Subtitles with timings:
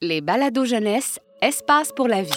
[0.00, 2.30] Les balados jeunesse, espace pour la vie.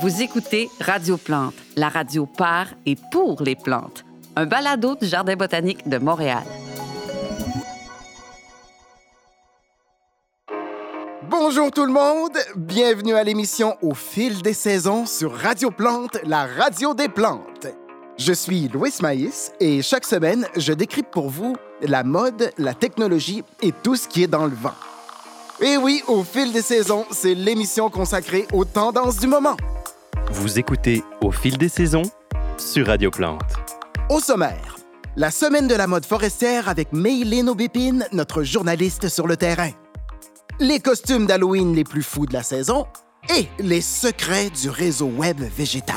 [0.00, 5.36] Vous écoutez Radio Plante, la radio par et pour les plantes, un balado du Jardin
[5.36, 6.44] botanique de Montréal.
[11.28, 16.46] Bonjour tout le monde, bienvenue à l'émission Au fil des saisons sur Radio Plante, la
[16.46, 17.66] radio des plantes.
[18.18, 23.42] Je suis Louis Maïs et chaque semaine, je décrypte pour vous la mode, la technologie
[23.62, 24.74] et tout ce qui est dans le vent.
[25.60, 29.56] Et oui, Au fil des saisons, c'est l'émission consacrée aux tendances du moment.
[30.30, 32.02] Vous écoutez Au fil des saisons
[32.58, 33.40] sur Radio Plante.
[34.10, 34.76] Au sommaire,
[35.16, 39.70] la semaine de la mode forestière avec Maylin Aubépine, notre journaliste sur le terrain.
[40.60, 42.86] Les costumes d'Halloween les plus fous de la saison
[43.36, 45.96] et les secrets du réseau web végétal.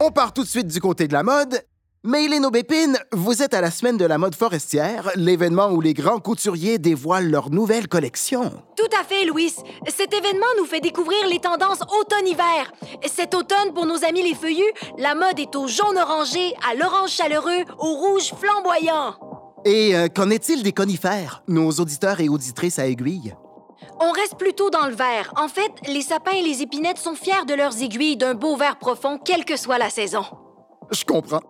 [0.00, 1.60] On part tout de suite du côté de la mode.
[2.04, 6.20] Maylin Aubépine, vous êtes à la semaine de la mode forestière, l'événement où les grands
[6.20, 8.52] couturiers dévoilent leur nouvelle collection.
[8.76, 9.52] Tout à fait, Louis.
[9.88, 12.70] Cet événement nous fait découvrir les tendances automne-hiver.
[13.06, 17.10] Cet automne, pour nos amis les feuillus, la mode est au jaune orangé, à l'orange
[17.10, 19.16] chaleureux, au rouge flamboyant.
[19.64, 23.34] Et euh, qu'en est-il des conifères, nos auditeurs et auditrices à aiguille?
[24.00, 25.32] On reste plutôt dans le vert.
[25.36, 28.78] En fait, les sapins et les épinettes sont fiers de leurs aiguilles d'un beau vert
[28.78, 30.24] profond, quelle que soit la saison.
[30.90, 31.42] Je comprends.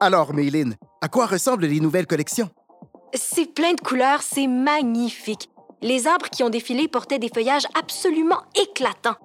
[0.00, 2.50] Alors, Maylin, à quoi ressemblent les nouvelles collections?
[3.14, 5.50] C'est plein de couleurs, c'est magnifique.
[5.82, 9.16] Les arbres qui ont défilé portaient des feuillages absolument éclatants.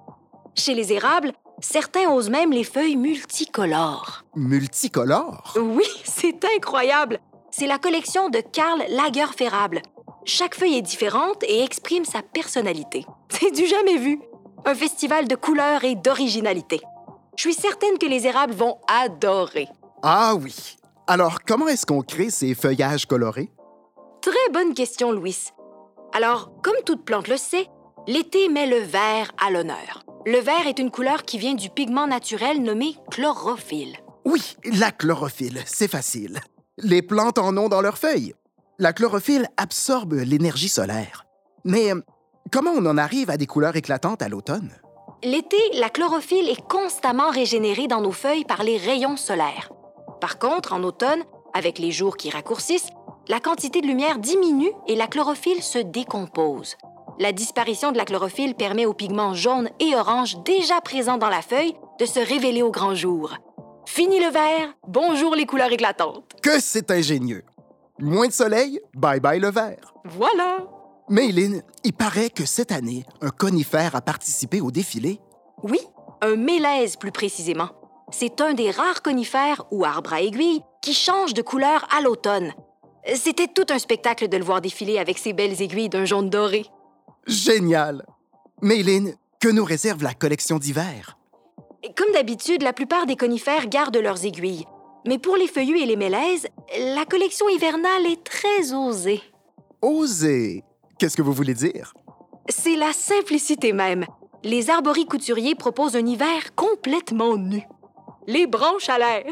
[0.56, 4.24] Chez les érables, certains osent même les feuilles multicolores.
[4.34, 5.54] Multicolores?
[5.56, 7.20] Oui, c'est incroyable.
[7.50, 9.82] C'est la collection de Karl Lagerférable.
[10.26, 13.04] Chaque feuille est différente et exprime sa personnalité.
[13.28, 14.20] C'est du jamais vu.
[14.64, 16.80] Un festival de couleurs et d'originalité.
[17.36, 19.68] Je suis certaine que les érables vont adorer.
[20.02, 20.78] Ah oui.
[21.06, 23.50] Alors, comment est-ce qu'on crée ces feuillages colorés?
[24.22, 25.36] Très bonne question, Louis.
[26.14, 27.68] Alors, comme toute plante le sait,
[28.06, 30.04] l'été met le vert à l'honneur.
[30.24, 33.98] Le vert est une couleur qui vient du pigment naturel nommé chlorophylle.
[34.24, 36.40] Oui, la chlorophylle, c'est facile.
[36.78, 38.32] Les plantes en ont dans leurs feuilles.
[38.80, 41.26] La chlorophylle absorbe l'énergie solaire.
[41.64, 42.00] Mais euh,
[42.50, 44.72] comment on en arrive à des couleurs éclatantes à l'automne?
[45.22, 49.70] L'été, la chlorophylle est constamment régénérée dans nos feuilles par les rayons solaires.
[50.20, 52.90] Par contre, en automne, avec les jours qui raccourcissent,
[53.28, 56.74] la quantité de lumière diminue et la chlorophylle se décompose.
[57.20, 61.42] La disparition de la chlorophylle permet aux pigments jaunes et oranges déjà présents dans la
[61.42, 63.36] feuille de se révéler au grand jour.
[63.86, 66.24] Fini le vert, bonjour les couleurs éclatantes.
[66.42, 67.44] Que c'est ingénieux!
[68.00, 69.94] Moins de soleil, bye bye le vert.
[70.04, 70.58] Voilà.
[71.08, 75.20] Maylin, il paraît que cette année, un conifère a participé au défilé.
[75.62, 75.78] Oui,
[76.20, 77.68] un mélèze plus précisément.
[78.10, 82.52] C'est un des rares conifères ou arbres à aiguilles qui change de couleur à l'automne.
[83.14, 86.66] C'était tout un spectacle de le voir défiler avec ses belles aiguilles d'un jaune doré.
[87.26, 88.04] Génial!
[88.62, 91.18] Maylin, que nous réserve la collection d'hiver?
[91.96, 94.64] Comme d'habitude, la plupart des conifères gardent leurs aiguilles.
[95.06, 96.46] Mais pour les feuillus et les mélèzes,
[96.78, 99.22] la collection hivernale est très osée.
[99.82, 100.64] Osée?
[100.98, 101.92] Qu'est-ce que vous voulez dire?
[102.48, 104.06] C'est la simplicité même.
[104.42, 107.62] Les arboricouturiers proposent un hiver complètement nu.
[108.26, 109.24] Les branches à l'air.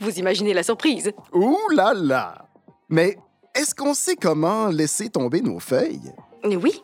[0.00, 1.12] Vous imaginez la surprise?
[1.32, 2.46] Ouh là là!
[2.88, 3.16] Mais
[3.54, 6.12] est-ce qu'on sait comment laisser tomber nos feuilles?
[6.44, 6.82] Oui.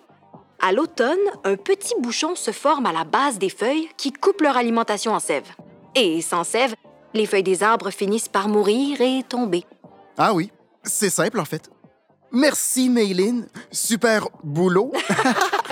[0.61, 4.57] À l'automne, un petit bouchon se forme à la base des feuilles qui coupent leur
[4.57, 5.49] alimentation en sève.
[5.95, 6.75] Et sans sève,
[7.15, 9.65] les feuilles des arbres finissent par mourir et tomber.
[10.17, 10.51] Ah oui,
[10.83, 11.71] c'est simple en fait.
[12.33, 13.43] Merci, Maylin.
[13.73, 14.93] Super boulot.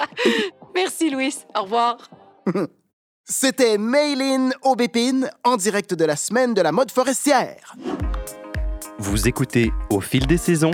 [0.74, 1.34] Merci, Louis.
[1.56, 1.98] Au revoir.
[3.24, 7.74] C'était Maylin Aubépine en direct de la semaine de la mode forestière.
[8.98, 10.72] Vous écoutez Au fil des saisons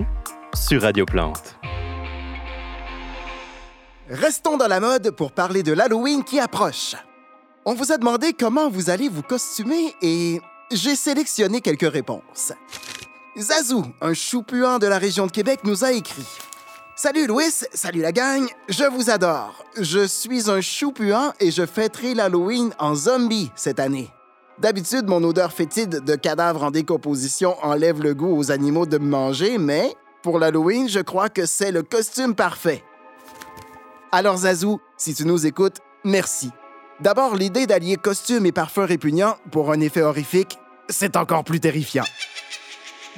[0.54, 1.56] sur Radio Plante.
[4.08, 6.94] Restons dans la mode pour parler de l'Halloween qui approche.
[7.64, 12.52] On vous a demandé comment vous allez vous costumer et j'ai sélectionné quelques réponses.
[13.38, 16.26] Zazou, un choupuant de la région de Québec, nous a écrit
[16.96, 19.64] Salut Louis, salut la gang, je vous adore.
[19.80, 24.10] Je suis un choupuant et je fêterai l'Halloween en zombie cette année.
[24.60, 29.08] D'habitude, mon odeur fétide de cadavre en décomposition enlève le goût aux animaux de me
[29.08, 32.84] manger, mais pour l'Halloween, je crois que c'est le costume parfait.
[34.12, 36.50] Alors Zazou, si tu nous écoutes, merci.
[37.00, 40.58] D'abord, l'idée d'allier costume et parfum répugnant pour un effet horrifique,
[40.88, 42.04] c'est encore plus terrifiant.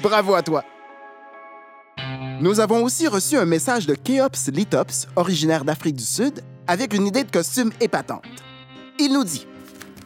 [0.01, 0.65] Bravo à toi.
[2.41, 7.07] Nous avons aussi reçu un message de Keops Litops, originaire d'Afrique du Sud, avec une
[7.07, 8.25] idée de costume épatante.
[8.99, 9.47] Il nous dit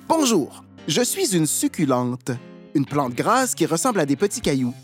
[0.08, 2.32] Bonjour, je suis une succulente,
[2.74, 4.74] une plante grasse qui ressemble à des petits cailloux.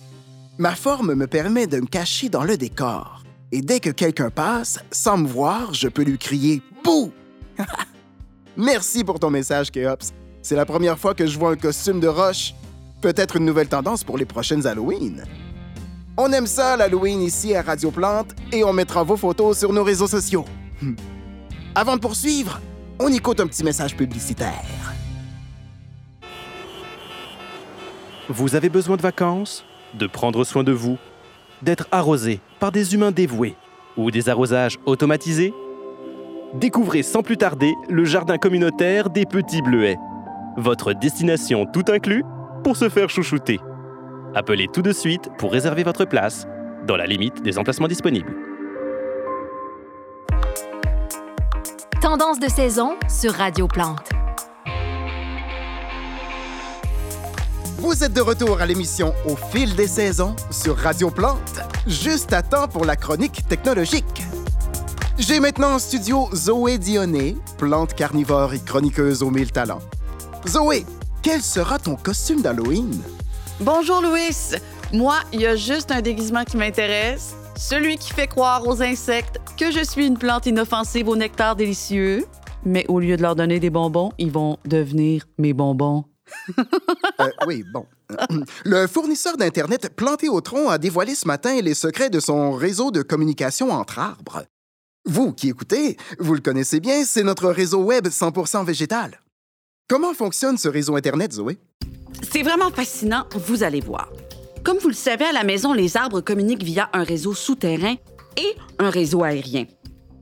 [0.58, 3.22] Ma forme me permet de me cacher dans le décor.
[3.52, 7.12] Et dès que quelqu'un passe, sans me voir, je peux lui crier Bouh!
[8.56, 10.12] Merci pour ton message, Keops.
[10.40, 12.54] C'est la première fois que je vois un costume de roche.
[13.02, 15.24] Peut-être une nouvelle tendance pour les prochaines Halloween.
[16.16, 19.84] On aime ça, l'Halloween, ici à Radio Plante, et on mettra vos photos sur nos
[19.84, 20.46] réseaux sociaux.
[20.80, 20.94] Hmm.
[21.74, 22.58] Avant de poursuivre,
[22.98, 24.94] on écoute un petit message publicitaire.
[28.30, 30.96] Vous avez besoin de vacances, de prendre soin de vous,
[31.60, 33.54] d'être arrosé par des humains dévoués
[33.98, 35.52] ou des arrosages automatisés?
[36.54, 39.98] Découvrez sans plus tarder le jardin communautaire des Petits Bleuets.
[40.56, 42.24] Votre destination tout inclus
[42.62, 43.60] pour se faire chouchouter.
[44.34, 46.46] Appelez tout de suite pour réserver votre place,
[46.86, 48.34] dans la limite des emplacements disponibles.
[52.00, 54.10] Tendance de saison sur Radio Plante.
[57.78, 62.42] Vous êtes de retour à l'émission Au fil des saisons sur Radio Plante, juste à
[62.42, 64.25] temps pour la chronique technologique.
[65.18, 69.80] J'ai maintenant en studio Zoé Dionné, plante carnivore et chroniqueuse aux mille talents.
[70.46, 70.84] Zoé,
[71.22, 73.00] quel sera ton costume d'Halloween?
[73.60, 74.36] Bonjour Louis.
[74.92, 79.40] Moi, il y a juste un déguisement qui m'intéresse, celui qui fait croire aux insectes
[79.58, 82.26] que je suis une plante inoffensive au nectar délicieux.
[82.66, 86.04] Mais au lieu de leur donner des bonbons, ils vont devenir mes bonbons.
[87.20, 87.86] Euh, oui, bon.
[88.64, 92.90] Le fournisseur d'Internet Planté au tronc a dévoilé ce matin les secrets de son réseau
[92.90, 94.44] de communication entre arbres.
[95.08, 99.20] Vous qui écoutez, vous le connaissez bien, c'est notre réseau web 100% végétal.
[99.88, 101.58] Comment fonctionne ce réseau Internet, Zoé?
[102.28, 104.10] C'est vraiment fascinant, vous allez voir.
[104.64, 107.94] Comme vous le savez, à la maison, les arbres communiquent via un réseau souterrain
[108.36, 109.66] et un réseau aérien.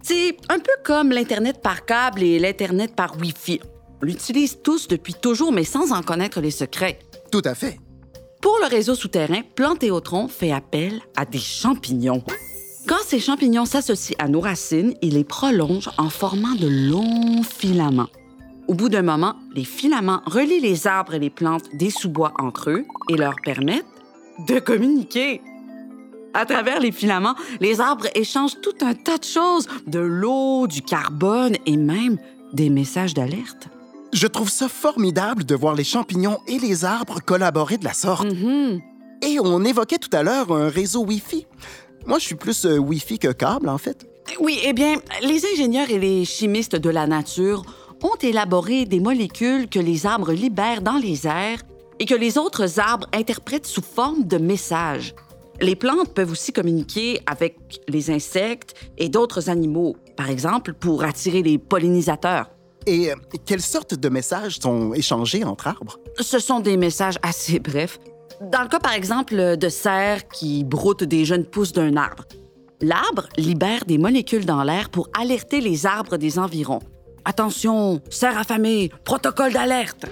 [0.02, 3.60] C'est un peu comme l'Internet par câble et l'Internet par Wi-Fi.
[4.02, 6.98] On l'utilise tous depuis toujours, mais sans en connaître les secrets.
[7.32, 7.80] Tout à fait.
[8.42, 12.22] Pour le réseau souterrain, Plantéotron fait appel à des champignons.
[12.86, 18.10] Quand ces champignons s'associent à nos racines, ils les prolongent en formant de longs filaments.
[18.68, 22.70] Au bout d'un moment, les filaments relient les arbres et les plantes des sous-bois entre
[22.70, 23.86] eux et leur permettent
[24.48, 25.40] de communiquer.
[26.34, 30.82] À travers les filaments, les arbres échangent tout un tas de choses, de l'eau, du
[30.82, 32.18] carbone et même
[32.52, 33.68] des messages d'alerte.
[34.12, 38.26] Je trouve ça formidable de voir les champignons et les arbres collaborer de la sorte.
[38.26, 38.80] Mhm.
[39.22, 41.46] Et on évoquait tout à l'heure un réseau Wi-Fi.
[42.06, 44.06] Moi, je suis plus euh, Wi-Fi que câble, en fait.
[44.40, 47.62] Oui, eh bien, les ingénieurs et les chimistes de la nature
[48.02, 51.62] ont élaboré des molécules que les arbres libèrent dans les airs
[51.98, 55.14] et que les autres arbres interprètent sous forme de messages.
[55.60, 57.56] Les plantes peuvent aussi communiquer avec
[57.88, 62.50] les insectes et d'autres animaux, par exemple pour attirer les pollinisateurs.
[62.86, 63.14] Et euh,
[63.46, 65.98] quelles sortes de messages sont échangés entre arbres?
[66.20, 67.98] Ce sont des messages assez brefs.
[68.40, 72.24] Dans le cas, par exemple, de cerfs qui broutent des jeunes pousses d'un arbre,
[72.80, 76.80] l'arbre libère des molécules dans l'air pour alerter les arbres des environs.
[77.24, 80.06] Attention, cerf affamé, protocole d'alerte.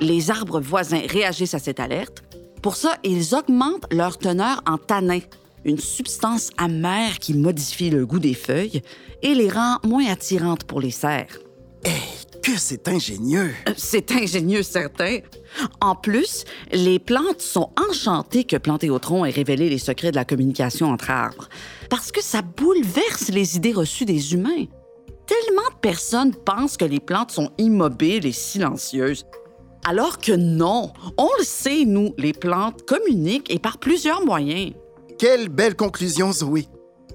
[0.00, 2.22] Les arbres voisins réagissent à cette alerte.
[2.62, 5.20] Pour ça, ils augmentent leur teneur en tanin,
[5.64, 8.80] une substance amère qui modifie le goût des feuilles
[9.22, 11.38] et les rend moins attirantes pour les cerfs.
[12.42, 13.54] Que c'est ingénieux!
[13.68, 15.20] Euh, C'est ingénieux, certain.
[15.80, 20.90] En plus, les plantes sont enchantées que Plantéotron ait révélé les secrets de la communication
[20.90, 21.48] entre arbres,
[21.90, 24.66] parce que ça bouleverse les idées reçues des humains.
[25.26, 29.24] Tellement de personnes pensent que les plantes sont immobiles et silencieuses.
[29.86, 34.72] Alors que non, on le sait, nous, les plantes communiquent et par plusieurs moyens.
[35.18, 36.68] Quelle belle conclusion, Zoé.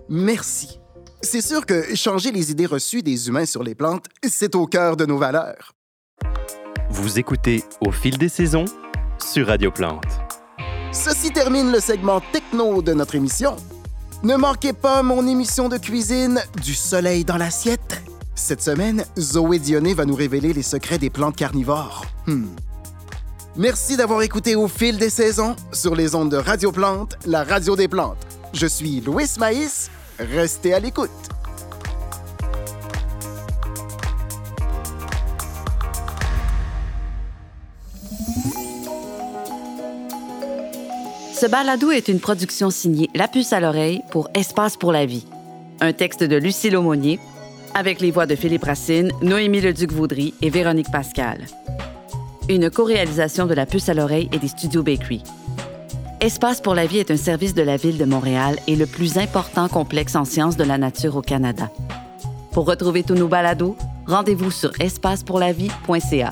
[0.08, 0.79] Merci.
[1.22, 4.96] C'est sûr que changer les idées reçues des humains sur les plantes, c'est au cœur
[4.96, 5.74] de nos valeurs.
[7.01, 8.65] Vous écoutez Au fil des saisons
[9.20, 10.03] sur Radio Plante.
[10.91, 13.56] Ceci termine le segment techno de notre émission.
[14.22, 18.03] Ne manquez pas mon émission de cuisine Du soleil dans l'assiette.
[18.36, 22.03] Cette semaine, Zoé Dionné va nous révéler les secrets des plantes carnivores.
[22.27, 22.48] Hmm.
[23.56, 27.77] Merci d'avoir écouté Au fil des saisons sur les ondes de Radio Plante, la radio
[27.77, 28.27] des plantes.
[28.51, 29.89] Je suis Louis Maïs.
[30.20, 31.10] Restez à l'écoute.
[41.39, 45.25] Ce balado est une production signée La puce à l'oreille pour Espace pour la vie.
[45.79, 47.17] Un texte de Lucille Aumonier,
[47.74, 51.46] avec les voix de Philippe Racine, Noémie Leduc-Vaudry et Véronique Pascal.
[52.50, 55.24] Une co-réalisation de La puce à l'oreille et des studios Bakery.
[56.19, 59.17] Espace pour la vie est un service de la Ville de Montréal et le plus
[59.17, 61.72] important complexe en sciences de la nature au Canada.
[62.51, 63.77] Pour retrouver tous nos balados,
[64.08, 66.31] rendez-vous sur espacepourlavie.ca.